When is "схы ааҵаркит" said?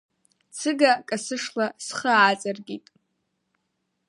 1.85-2.85